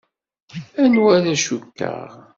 Anwa 0.83 1.09
ara 1.17 1.33
cukkeɣ? 1.43 2.11